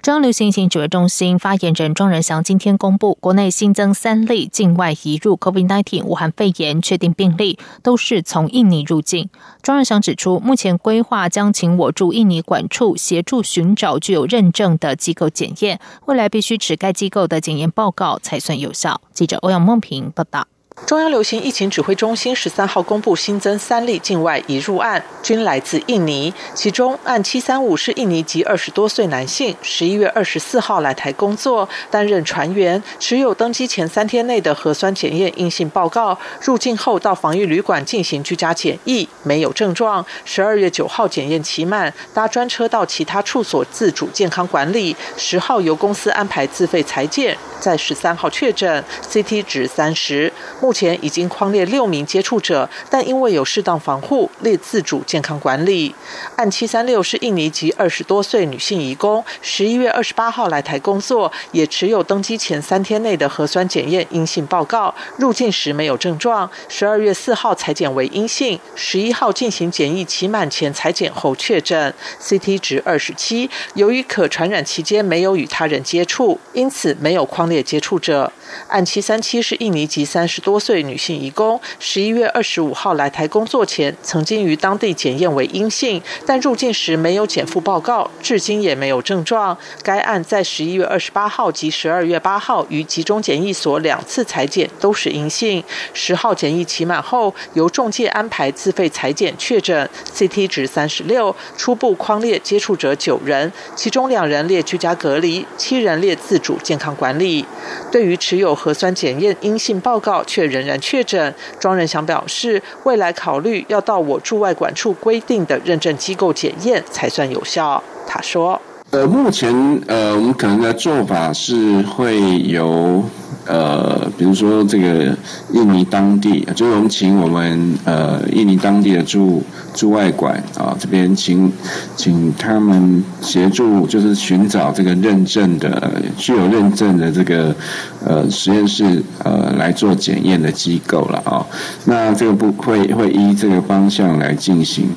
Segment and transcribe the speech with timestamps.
[0.00, 9.28] 中央流行疫情指挥中心发言人庄仁祥今天公布，国内新增三例境外移入 COVID-19 武汉肺炎确定病例，都是从印尼入境。
[9.60, 19.00] 庄仁祥指出，目前规划将请我驻印尼管处协助寻找具有认证的机构检验，未来必须持该机构的检验报告才算有效。
[19.12, 20.46] 记者欧阳梦平报道。
[20.86, 26.32] 中央流行疫情指挥中心十三号公布新增三例境外移入案，均来自印尼。
[26.54, 40.04] 其中案七三五是印尼籍二十多岁男性，十一月二十四号来台工作，担任船员，持有登机前三天内的核酸检验阴性报告，入境后到防疫旅馆进行居家检疫，没有症状。
[40.24, 44.96] 十二月九号检验期满，搭专车到其他处所自主健康管理。
[45.18, 50.32] 十号由公司安排自费裁检，在十三号确诊，CT 值三十。
[50.68, 55.94] 目前已经框列六名接触者，但因为有适当防护，列自主健康管理。
[56.36, 66.50] 案七三六是印尼籍二十多岁女性移工，十一月二十八号来台工作，也持有登机前三天内的核酸检验阴性报告，入境时没有症状。
[66.68, 73.48] 十二月四号裁检为阴性，十一号进行检疫期满前裁检后确诊，CT 值二十七。
[73.72, 78.30] 由于可传染期间没有与他人接触，因此没有框列接触者。
[78.68, 80.57] 案七三七是印尼籍三十多。
[80.58, 89.56] 岁女性移工，十一月二十五号来台工作前，曾经于当地检验为阴性，但入境时没有检复报告，至今也没有症状。
[89.82, 95.62] 该案在十一月二十八号及十二月八号于集中检疫所两次裁检都是阴性。
[95.92, 107.44] 十号检疫期满后，由中介安排自费裁检确诊，CT 值三十六，初步框列接触者九人，其中两人列居家隔离，七人列自主健康管理。
[107.90, 117.82] 对于持有核酸检验阴性报告却仍然确诊，庄仁祥表示，未来考虑要到我驻外管处规定的认证机构检验才算有效。
[118.06, 118.60] 他说
[118.90, 119.52] ：“呃，目前
[119.86, 123.04] 呃，我们可能的做法是会由。”
[123.48, 125.16] 呃，比如说这个
[125.54, 131.50] 印尼当地，就是我们请我们呃印尼当地的驻驻外馆啊这边请
[131.96, 137.56] 请他们协助，就是寻找这个认证的具有认证的这个
[138.04, 141.46] 呃实验室呃来做检验的机构了啊。
[141.86, 144.90] 那这个不会会依这个方向来进行。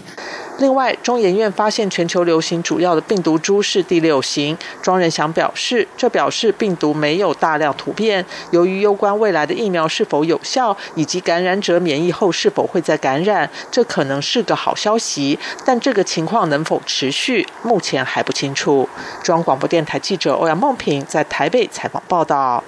[0.61, 4.55] 另外，中研院发现全球流行主要的病毒株是第六型。
[4.79, 8.23] 庄仁祥表示，这表示病毒没有大量突变。
[8.51, 15.39] 由于攸关未来的疫苗是否有效，以及感染者免疫后是否会再感染，这可能是个好消息。
[15.66, 18.88] 但这个情况能否持续，目前还不清楚。
[19.23, 22.63] 中央广播电台记者欧阳梦平在台北采访报道。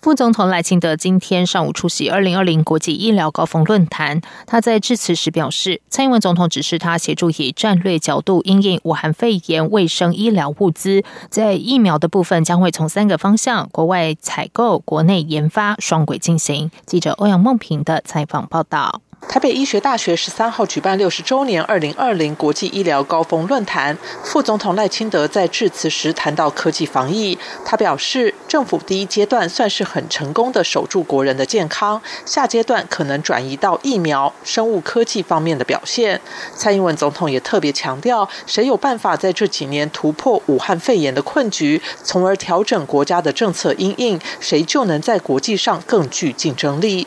[0.00, 4.20] 副总统赖清德今天上午出席二零二零国际医疗高峰论坛。
[4.46, 16.70] 他在致辞时表示，蔡英文总统指示他协助以战略角度应应武汉肺炎卫生医疗物资，在疫苗的部分将会从三个方向：国外采购、国内研发双轨进行。
[16.84, 19.00] 记者欧阳梦平的采访报道。
[19.22, 36.18] 台北医学大学十三号举办六十周年二零二零国际医疗高峰论坛，副总统赖清德在致辞时谈到科技防疫，他表示，政府第一阶段算是很成功的守住国人的健康，下阶段可能转移到疫苗、生物科技方面的表现。
[36.54, 47.06] 蔡英文总统也特别强调，谁有办法在这几年突破武汉肺炎的困局，从而调整国家的政策因应，谁就能在国际上更具竞争力。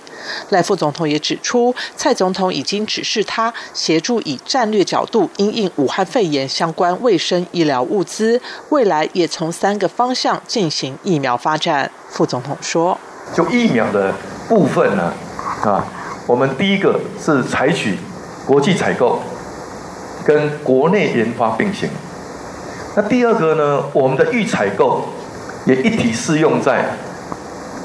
[0.49, 11.91] 赖副总统也指出，蔡总统已经指示他协助以战略角度因应武汉肺炎相关卫生医疗物资，未来也从三个方向进行疫苗发展。
[12.09, 12.97] 副总统说
[13.33, 14.13] ：“就疫苗的
[14.47, 15.13] 部分呢，
[15.63, 15.85] 啊，
[16.25, 17.97] 我们第一个是采取
[18.45, 19.19] 国际采购
[20.25, 21.89] 跟国内研发并行。
[22.95, 25.05] 那第二个呢，我们的预采购
[25.65, 26.85] 也一体适用在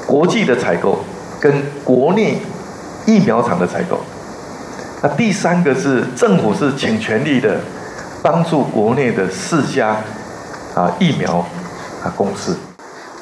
[0.07, 0.99] 国际的采购。”
[1.45, 2.39] 跟国内
[3.05, 3.99] 疫苗厂的采购，
[5.03, 7.59] 那第三个是政府是请全力的
[8.23, 9.95] 帮助国内的四家
[10.73, 11.45] 啊疫苗
[12.03, 12.57] 啊公司。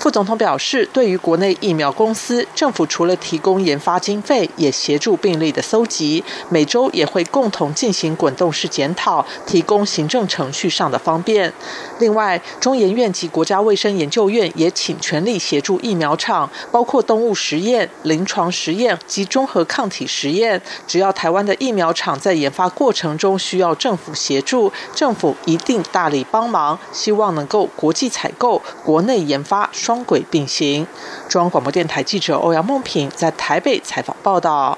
[0.04, 11.54] 副总统表示，对于国内疫苗公司，政府除了提供研发经费，也协助病例的搜集，每周也会共同进行滚动式检讨，提供行政程序上的方便。
[12.00, 20.62] 另外，中研院及国家卫生研究院也请全力协助疫苗厂，包括动物实验、临床实验及综合抗体实验。
[20.86, 26.78] 只要台湾的疫苗厂在研发过程中需要政府协助，政府一定大力帮忙。
[26.92, 30.88] 希望能够国际采购、国内研发双双轨并行。
[31.30, 34.76] 中央广播电台记者欧阳梦平在台北采访报道。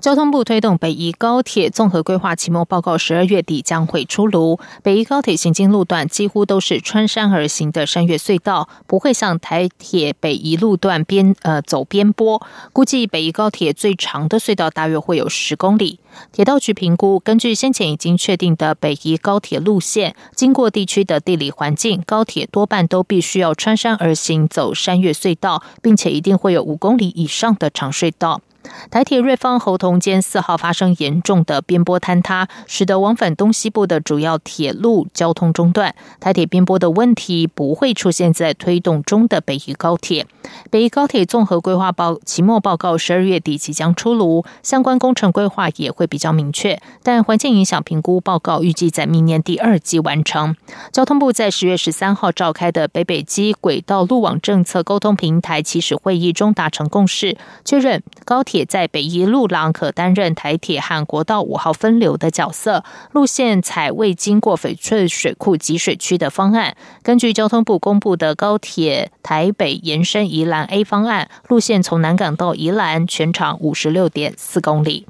[0.00, 4.58] 交通部推动北宜高铁综合规划期末报告，十二月底将会出炉。
[4.82, 12.40] 北宜高铁行经路段几乎都是穿山而行的山岳隧道，不会像台铁北宜路段边呃走边坡。
[12.72, 16.00] 估计北宜高铁最长的隧道大约会有十公里。
[16.32, 28.40] 铁道局评估，根据先前已经确定的北宜高铁路线，经过地区的地理环境，高铁多半都必须要穿山而行走山岳隧道，并且一定会有五公里以上的长隧道。
[28.90, 35.94] 台铁瑞芳侯同间四号发生严重的边坡坍塌，使得往返东西部的主要铁路交通中断。
[36.18, 40.26] 台铁边坡的问题不会出现在推动中的北宜高铁。
[40.70, 46.80] 北宜高铁综合规划报期末报告十二月底即将出炉，相关工程规划也会比较明确。
[47.02, 50.54] 但环境影响评估报告预计在明年第二季完成。
[50.92, 58.49] 交通部在十月十三号召开的北北基轨道路网政策沟通平台起始会议中达成共识，确认高铁。
[58.50, 62.82] 铁在北宜路廊可担任台铁和国道五号分流的角色，
[63.12, 66.76] 路线采未经过翡翠水库集水区的方案。
[67.04, 75.06] 根据交通部公布的高铁台北延伸宜兰 A 方案，路线从南港到宜兰，全长五十六点四公里。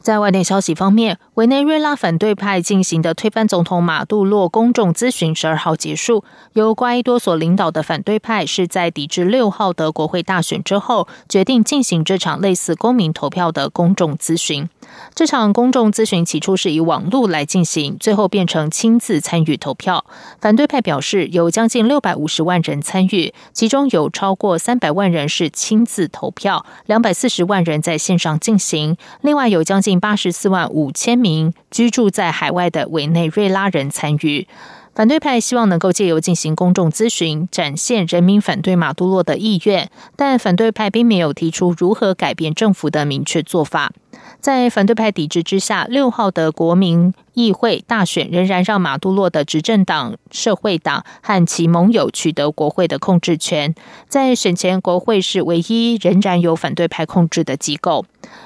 [0.00, 6.22] 在外电消息方面，委内瑞拉反对派进行的推翻总统马杜洛公众咨询十二号结束。
[6.52, 14.68] 由瓜伊多所领导的反对派是在抵制六号的国会大选之后，决定进行这场类似公民投票的公众咨询。
[15.14, 20.04] 这场公众咨询起初是以网络来进行，最后变成亲自参与投票。
[20.40, 31.29] 反对派表示，有将近六百五十万人参与，其中有超过三百万人是亲自投票，两百四十万人在线上进行，另外有将近八十四万五千名
[31.70, 34.46] 居住在海外的委内瑞拉人参与。
[34.92, 43.92] 反对派希望能够借由进行公众咨询，展现人民反对马杜洛的意愿，但反对派并没有提出如何改变政府的明确做法。
[44.40, 53.74] 在反对派抵制之下，六号的国民议会大选仍然让马杜洛的执政党社会党和其盟友取得国会的控制权。
[54.08, 58.04] 在选前，国会是唯一仍然由反对派控制的机构。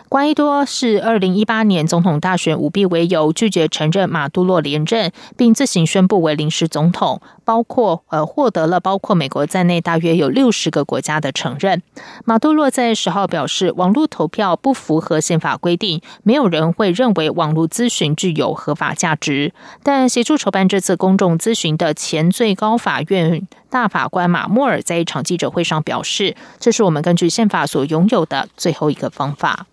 [0.09, 11.83] 瓜伊多是二零一八年总统大选舞弊为由拒绝承认马杜洛连任，并自行宣布为临时总统，包括呃获得了包括美国在内大约有六十个国家的承认。
[12.25, 19.53] 马杜洛在十号表示，网络投票不符合宪法规定，没有人会认为网络咨询具有合法价值。
[19.83, 29.67] 但协助筹办这次公众咨询的前最高法院大法官马莫尔在一场记者会上表示：“这是我们根据宪法所拥有的最后一个方法。”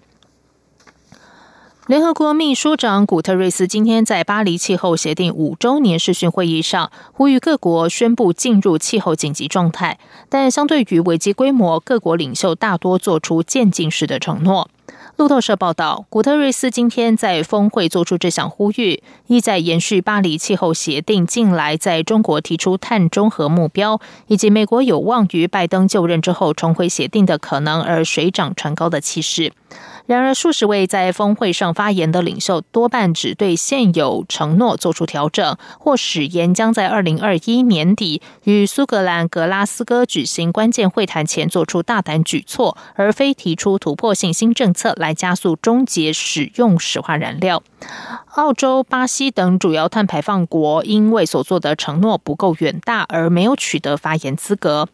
[1.92, 10.00] 联合国秘书长古特瑞斯今天在巴黎气候协定五周年视讯会议上，呼吁各国宣布进入气候紧急状态。
[10.30, 14.70] 但相对于危机规模，各国领袖大多做出渐进式的承诺。
[15.18, 29.52] 路透社报道，古特瑞斯今天在峰会做出这项呼吁，意在延续巴黎气候协定近来在中国提出碳中和目标，以及美国有望于拜登就任之后重回协定的可能而水涨船高的气势。
[30.12, 47.64] 然而，数十位在峰会上发言的领袖多半只对现有承诺做出调整，或誓言将在二零二一年底与苏格兰格拉斯哥举行关键会谈前做出大胆举措，而非提出突破性新政策来加速终结使用石化燃料。
[48.36, 54.88] 澳洲、巴西等主要碳排放国因为所做的承诺不够远大，而没有取得发言资格。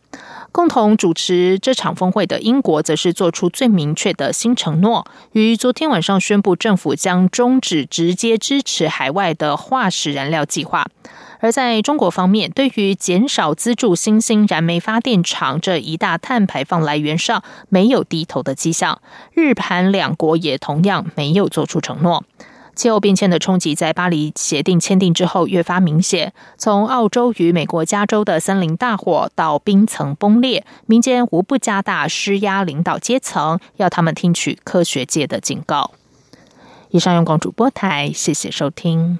[0.51, 10.87] 共同主持这场峰会的英国，则是做出最明确的新承诺，于昨天晚上宣布政府将终止直接支持海外的化石燃料计划。
[11.39, 18.99] 而在中国方面，对于减少资助新兴燃煤发电厂这一大碳排放来源上，没有低头的迹象。
[19.35, 22.23] 日韩两国也同样没有做出承诺。
[22.77, 26.31] 气候变迁的冲击在巴黎协定签订之后越发明显。
[26.57, 35.91] 从澳洲与美国加州的森林大火到冰层崩裂，民间无不加大施压，领导阶层要他们听取科学界的警告。
[36.91, 39.17] 以上用光主播台，谢谢收听。